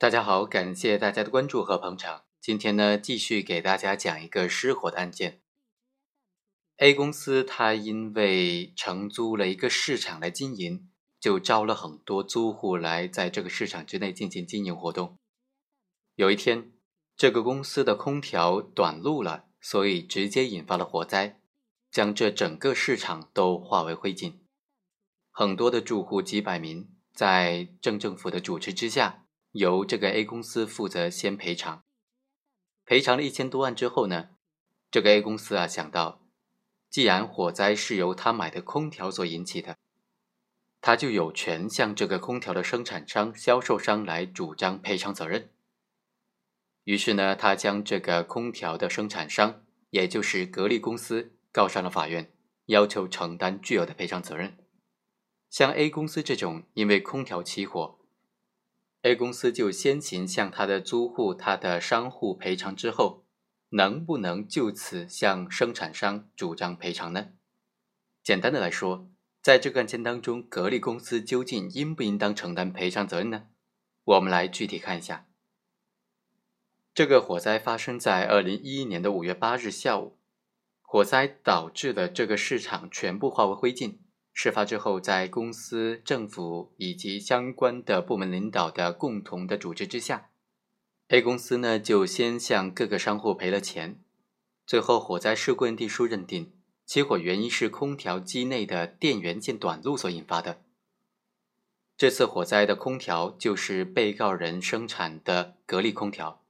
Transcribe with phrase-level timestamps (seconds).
[0.00, 2.24] 大家好，感谢大家的关注和捧场。
[2.40, 5.42] 今天呢，继续给大家讲一个失火的案件。
[6.78, 10.88] A 公司它因为承租了一个市场来经营，
[11.20, 15.18] 就招了很多租户来在这个市场之内进行经营活动。
[16.14, 16.72] 有一天，
[17.14, 21.42] 这个公司的空调短路了，所以直接引发了火灾，
[21.90, 24.38] 将这整个市场都化为灰烬。
[25.30, 29.26] 很多的住户几百名，在镇政府的主持之下。
[29.52, 31.82] 由这个 A 公司负责先赔偿，
[32.84, 34.30] 赔偿了一千多万之后呢，
[34.90, 36.22] 这个 A 公司啊想到，
[36.88, 39.76] 既然火灾是由他买的空调所引起的，
[40.80, 45.50] 他就有权向这个空调的生产商、销售商来主张赔偿责任。
[46.84, 52.32] 于是呢，他将这个空调的生产商，也就是格力公司告上了法院，
[52.66, 54.56] 要求承担具有的赔偿责任。
[55.50, 57.99] 像 A 公司这种因为空调起火
[59.02, 63.24] ，A 公司就先行向他的租户、他的商户赔偿之后，
[63.70, 67.28] 能不能就此向生产商主张赔偿呢？
[68.22, 69.10] 简单的来说，
[69.42, 73.46] 在这个案件当中，格力公司究竟应不应当承担赔偿责任呢？
[74.04, 75.26] 我们来具体看一下。
[76.92, 80.18] 这个火灾发生在二零一一年的五月八日下午，
[80.82, 83.98] 火灾导致的这个市场全部化为灰烬。
[84.32, 90.30] 事发之后，在公司、政府以及相关的部门领导的共同的组织之下
[91.08, 94.00] ，A 公司呢就先向各个商户赔了钱。
[94.64, 96.52] 最后，火灾事故认定书认定，
[96.86, 100.62] 起火原因是空调机内的电源线短路所引发的。
[101.96, 106.42] 这次火灾的空调就是被告人生产的格力空调。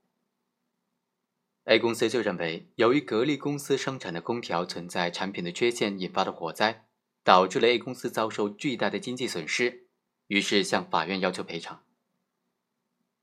[1.65, 6.87] A 公司就认为，由于格力公司生产的空调存在产品的缺陷，引发的火灾。
[7.23, 9.89] 导致了 A 公司遭受巨大的经济损失，
[10.27, 11.83] 于是向法院要求赔偿。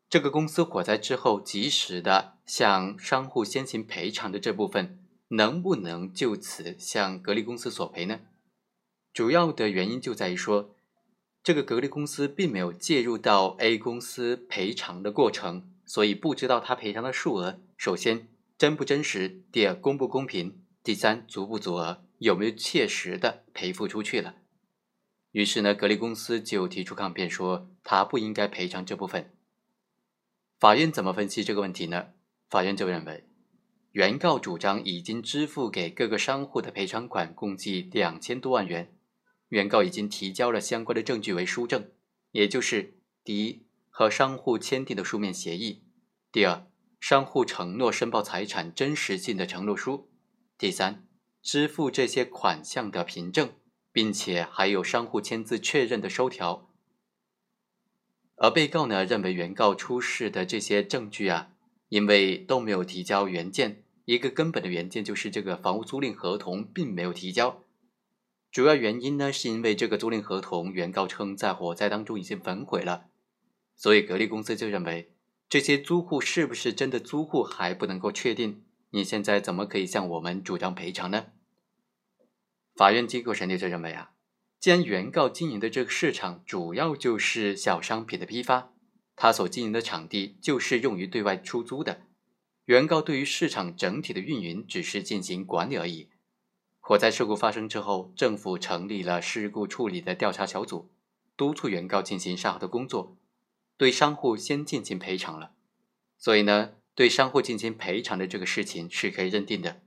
[0.09, 8.21] 这个公司火灾之后及时的向商户先行赔偿的这部分，能不能就此向格力公司索赔呢？
[9.11, 10.75] 主要的原因就在于说，
[11.43, 22.06] 这个格力公司并没有介入到 A 公司赔偿的过程，所以不知道他赔偿的数额，首先真不真实，第二公不公平，第三足不足额。
[22.19, 24.35] 有没有切实的赔付出去了？
[25.31, 29.33] 于是呢，格力公司就提出抗辩，说他不应该赔偿这部分。
[30.59, 32.07] 法院怎么分析这个问题呢？
[32.49, 33.27] 法院就认为，
[33.91, 38.95] 原告主张已经支付给各个商户的赔偿款共计两千多万元，
[39.49, 41.91] 原告已经提交了相关的证据为书证，
[42.31, 45.83] 也就是第一，和商户签订的书面协议；
[46.31, 46.65] 第二，
[46.99, 50.07] 商户承诺申报财产真实性的承诺书；
[50.57, 51.06] 第三。
[51.47, 53.53] 支付这些款项的凭证，
[53.93, 56.69] 并且还有商户签字确认的收条。
[58.35, 61.53] 而被告呢认为原告出示的这些证据啊，
[61.87, 67.63] 因为都没有提交原件，一个根本的原件就是这个房屋租赁合同并没有提交。
[68.51, 73.05] 主要原因呢是因为这个租赁合同，原告称在火灾当中已经焚毁了，
[73.73, 75.13] 所以格力公司就认为
[75.47, 78.65] 这些租户是不是真的租户还不能够确定。
[78.89, 81.27] 你现在怎么可以向我们主张赔偿呢？
[82.77, 84.11] 法院经过审理就认为啊，
[84.59, 88.71] 既然原告经营的这个市场主要就是小商品的批发，
[89.15, 92.01] 他所经营的场地就是用于对外出租的，
[92.65, 96.09] 原告对于市场整体的运营只是进行管理而已。
[96.79, 100.91] 火灾事故发生之后，政府成立了事故处理的调查小组，
[101.35, 103.17] 督促原告进行善后的工作，
[103.75, 105.53] 对商户先进行赔偿了。
[106.19, 109.81] 所以呢，对商户进行赔偿的这个事情是可以认定的。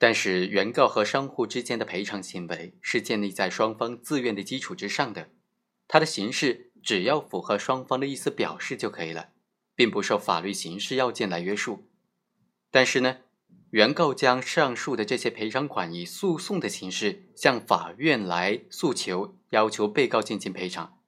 [0.00, 5.28] 但是，原告和商户之间的赔偿行为是建立在双方自愿的基础之上的，
[5.88, 9.30] 它的形式只要符合双方的意思表示就可以了，
[9.74, 11.88] 并不受法律形式要件来约束。
[12.70, 13.18] 但是呢，
[13.70, 21.00] 原告将上述的这些赔偿款以诉讼的形式向法院来诉求，要求被告进行赔偿。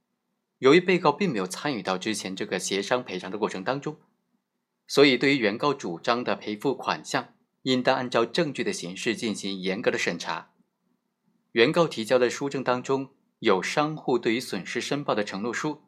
[0.59, 3.97] 由于被告并没有参与到之前这个协商赔偿的过程当中，
[4.89, 7.35] 所以对于原告主张的赔付款项。
[7.63, 10.53] 应当按照证据的形式进行严格的审查。
[11.53, 13.11] 原告提交的书证当中
[13.41, 15.83] 有商户对于损失申报的承诺书，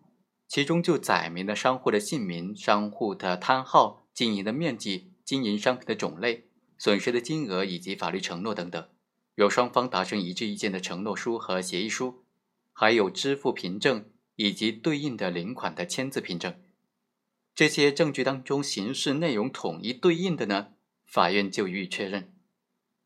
[0.49, 8.89] 其中就载明了商户的姓名、商户的摊号、经营的面积、经营商品的种类、损失的金额以及法律承诺等等，
[9.37, 12.25] 有双方达成一致意见的承诺书和协议书，
[12.73, 16.55] 还有支付凭证以及对应的领款的签字凭证。
[17.55, 20.73] 这些证据当中形式内容统一对应的呢？
[21.13, 22.33] 法院就予以确认。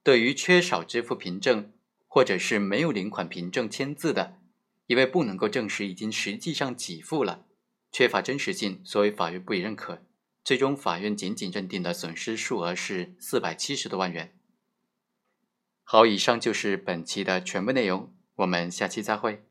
[0.05, 1.73] 对于缺少支付凭证，
[2.07, 4.39] 或者是没有领款凭证签字的，
[4.87, 7.47] 因为不能够证实已经实际上给付了，
[7.91, 10.07] 缺乏真实性，所以法院不予认可。
[10.45, 14.33] 最终，法院仅仅认定的损失数额是四百七十多万元。
[15.83, 19.45] 好，以上就是本期的全部内容，我们下期再会。